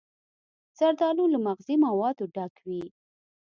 [0.77, 2.83] زردالو له مغذي موادو ډک وي.